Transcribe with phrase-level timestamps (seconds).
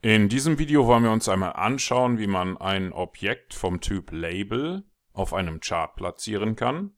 [0.00, 4.84] In diesem Video wollen wir uns einmal anschauen, wie man ein Objekt vom Typ Label
[5.12, 6.96] auf einem Chart platzieren kann.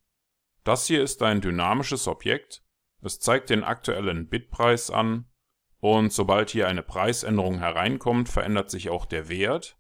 [0.65, 2.63] Das hier ist ein dynamisches Objekt.
[3.01, 5.25] Es zeigt den aktuellen Bitpreis an
[5.79, 9.79] und sobald hier eine Preisänderung hereinkommt, verändert sich auch der Wert.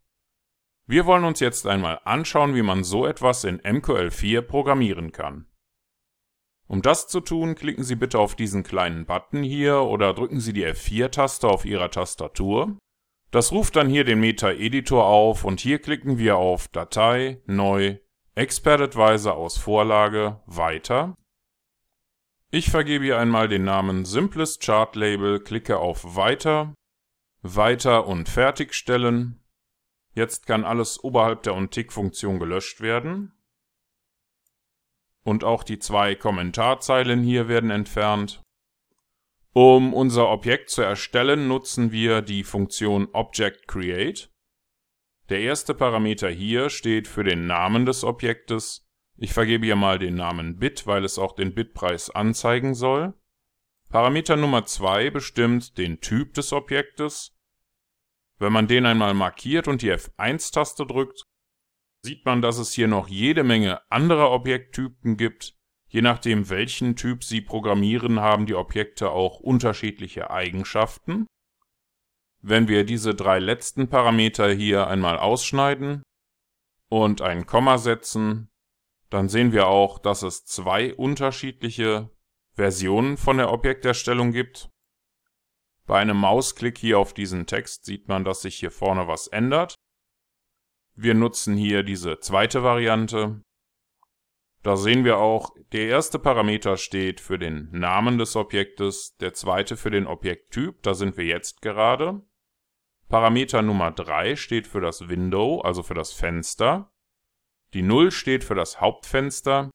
[0.86, 5.46] Wir wollen uns jetzt einmal anschauen, wie man so etwas in MQL4 programmieren kann.
[6.66, 10.54] Um das zu tun, klicken Sie bitte auf diesen kleinen Button hier oder drücken Sie
[10.54, 12.78] die F4-Taste auf Ihrer Tastatur.
[13.30, 17.98] Das ruft dann hier den Meta-Editor auf und hier klicken wir auf Datei, Neu,
[18.34, 21.16] Expert Advisor aus Vorlage, Weiter.
[22.50, 26.74] Ich vergebe hier einmal den Namen Simples Chart Label, klicke auf Weiter,
[27.42, 29.40] Weiter und Fertigstellen.
[30.12, 33.32] Jetzt kann alles oberhalb der OnTick-Funktion gelöscht werden.
[35.22, 38.42] Und auch die zwei Kommentarzeilen hier werden entfernt.
[39.52, 44.28] Um unser Objekt zu erstellen, nutzen wir die Funktion ObjectCreate.
[45.28, 48.88] Der erste Parameter hier steht für den Namen des Objektes.
[49.16, 53.14] Ich vergebe hier mal den Namen Bit, weil es auch den Bitpreis anzeigen soll.
[53.88, 57.36] Parameter Nummer 2 bestimmt den Typ des Objektes.
[58.38, 61.24] Wenn man den einmal markiert und die F1-Taste drückt,
[62.02, 65.59] sieht man, dass es hier noch jede Menge anderer Objekttypen gibt,
[65.90, 71.26] Je nachdem, welchen Typ Sie programmieren, haben die Objekte auch unterschiedliche Eigenschaften.
[72.42, 76.04] Wenn wir diese drei letzten Parameter hier einmal ausschneiden
[76.88, 78.48] und ein Komma setzen,
[79.10, 82.08] dann sehen wir auch, dass es zwei unterschiedliche
[82.54, 84.70] Versionen von der Objekterstellung gibt.
[85.86, 89.74] Bei einem Mausklick hier auf diesen Text sieht man, dass sich hier vorne was ändert.
[90.94, 93.42] Wir nutzen hier diese zweite Variante.
[94.62, 99.76] Da sehen wir auch, der erste Parameter steht für den Namen des Objektes, der zweite
[99.76, 102.20] für den Objekttyp, da sind wir jetzt gerade.
[103.08, 106.92] Parameter Nummer 3 steht für das Window, also für das Fenster.
[107.72, 109.70] Die 0 steht für das Hauptfenster.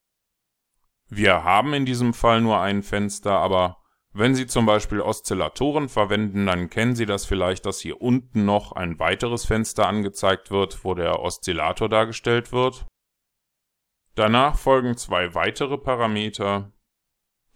[1.10, 3.82] Wir haben in diesem Fall nur ein Fenster, aber
[4.14, 8.72] wenn Sie zum Beispiel Oszillatoren verwenden, dann kennen Sie das vielleicht, dass hier unten noch
[8.72, 12.86] ein weiteres Fenster angezeigt wird, wo der Oszillator dargestellt wird.
[14.16, 16.72] Danach folgen zwei weitere Parameter.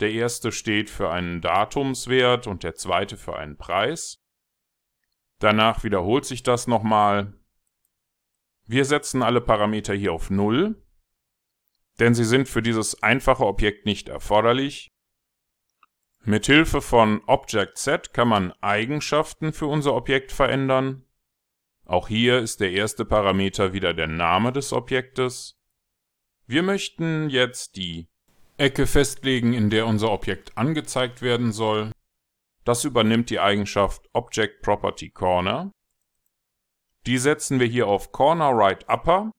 [0.01, 4.21] Der erste steht für einen Datumswert und der zweite für einen Preis.
[5.39, 7.33] Danach wiederholt sich das nochmal.
[8.65, 10.75] Wir setzen alle Parameter hier auf 0,
[11.99, 14.89] denn sie sind für dieses einfache Objekt nicht erforderlich.
[16.21, 21.05] Mithilfe von Object-Set kann man Eigenschaften für unser Objekt verändern.
[21.85, 25.58] Auch hier ist der erste Parameter wieder der Name des Objektes.
[26.49, 28.07] Wir möchten jetzt die
[28.57, 31.91] Ecke festlegen, in der unser Objekt angezeigt werden soll.
[32.63, 35.71] Das übernimmt die Eigenschaft Object Property Corner.
[37.05, 39.31] Die setzen wir hier auf Corner Right Upper,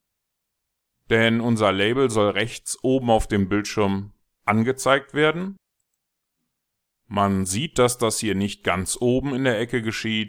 [1.11, 4.13] denn unser Label soll rechts oben auf dem Bildschirm
[4.45, 5.57] angezeigt werden.
[7.09, 10.29] Man sieht, dass das hier nicht ganz oben in der Ecke geschieht.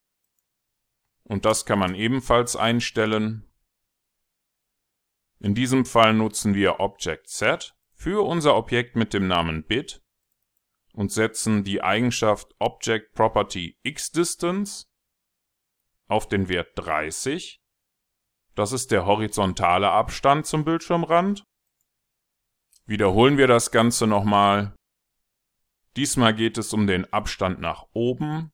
[1.25, 3.45] Und das kann man ebenfalls einstellen.
[5.41, 10.03] In diesem Fall nutzen wir Object-Set für unser Objekt mit dem Namen Bit
[10.93, 14.85] und setzen die Eigenschaft Object Property XDistance
[16.07, 17.59] auf den Wert 30.
[18.53, 21.43] Das ist der horizontale Abstand zum Bildschirmrand.
[22.85, 24.75] Wiederholen wir das Ganze nochmal.
[25.95, 28.51] Diesmal geht es um den Abstand nach oben.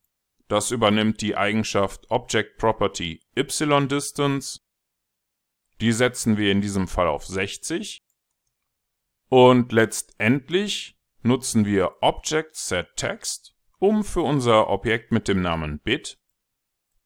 [0.48, 4.62] Das übernimmt die Eigenschaft Object Property YDistance
[5.82, 8.00] die setzen wir in diesem Fall auf 60.
[9.30, 16.18] Und letztendlich nutzen wir Object Set Text, um für unser Objekt mit dem Namen Bit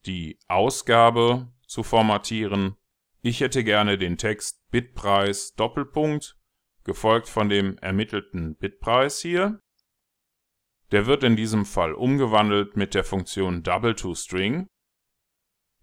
[0.06, 2.76] die Ausgabe zu formatieren.
[3.22, 6.38] Ich hätte gerne den Text Bitpreis Doppelpunkt,
[6.84, 9.62] gefolgt von dem ermittelten Bitpreis hier.
[10.92, 14.68] Der wird in diesem Fall umgewandelt mit der Funktion Double to String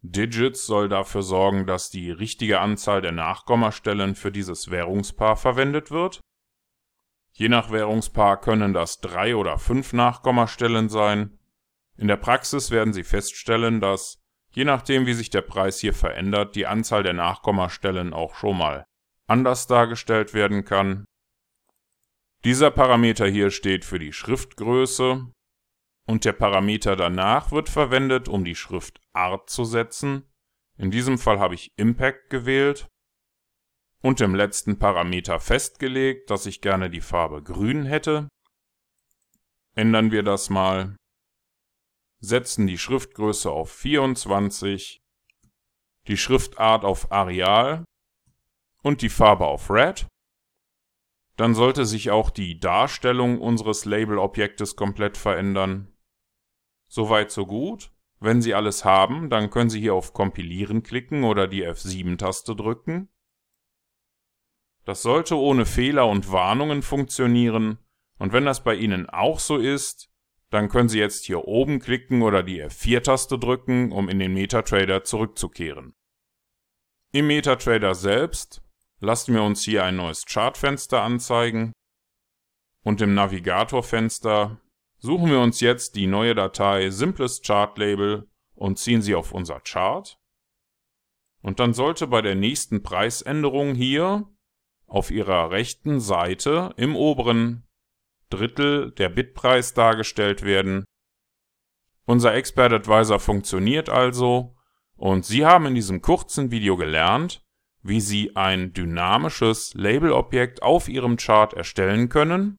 [0.03, 6.21] Digits soll dafür sorgen, dass die richtige Anzahl der Nachkommastellen für dieses Währungspaar verwendet wird.
[7.33, 11.39] Je nach Währungspaar können das drei oder fünf Nachkommastellen sein.
[11.97, 14.19] In der Praxis werden Sie feststellen, dass,
[14.51, 18.85] je nachdem wie sich der Preis hier verändert, die Anzahl der Nachkommastellen auch schon mal
[19.27, 21.05] anders dargestellt werden kann.
[22.45, 25.27] Dieser Parameter hier steht für die Schriftgröße
[26.09, 30.25] und der Parameter danach wird verwendet, um die Schriftart zu setzen.
[30.79, 32.89] In diesem Fall habe ich Impact gewählt
[34.01, 38.29] und im letzten Parameter festgelegt, dass ich gerne die Farbe grün hätte.
[39.75, 40.97] Ändern wir das mal.
[42.21, 45.01] setzen die Schriftgröße auf 24,
[46.09, 47.85] die Schriftart auf Arial
[48.83, 50.07] und die Farbe auf Red,
[51.37, 55.95] dann sollte sich auch die Darstellung unseres Label-Objektes komplett verändern.
[56.89, 57.93] Soweit so gut.
[58.21, 63.09] Wenn Sie alles haben, dann können Sie hier auf Kompilieren klicken oder die F7-Taste drücken.
[64.85, 67.79] Das sollte ohne Fehler und Warnungen funktionieren
[68.19, 70.11] und wenn das bei Ihnen auch so ist,
[70.51, 75.05] dann können Sie jetzt hier oben klicken oder die F4-Taste drücken, um in den MetaTrader
[75.05, 75.95] zurückzukehren.
[77.13, 78.63] Im MetaTrader selbst
[79.01, 81.73] lassen wir uns hier ein neues Chartfenster anzeigen
[82.83, 84.61] und im Navigatorfenster
[84.99, 89.61] suchen wir uns jetzt die neue Datei Simples Chart Label und ziehen sie auf unser
[89.61, 90.19] Chart.
[91.41, 94.29] Und dann sollte bei der nächsten Preisänderung hier
[94.87, 97.65] auf Ihrer rechten Seite im oberen
[98.31, 100.85] Drittel der Bitpreis dargestellt werden.
[102.05, 104.57] Unser Expert Advisor funktioniert also
[104.97, 107.43] und Sie haben in diesem kurzen Video gelernt,
[107.83, 112.59] wie Sie ein dynamisches Labelobjekt auf Ihrem Chart erstellen können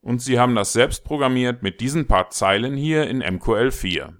[0.00, 4.14] und Sie haben das selbst programmiert mit diesen paar Zeilen hier in MQL4.